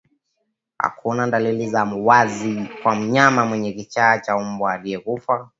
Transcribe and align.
Hakuna 0.77 1.27
dalili 1.27 1.69
za 1.69 1.83
wazi 1.83 2.69
kwa 2.83 2.95
mnyama 2.95 3.45
mwenye 3.45 3.71
kichaa 3.73 4.17
cha 4.19 4.37
mbwa 4.37 4.73
aliyekufa 4.73 5.49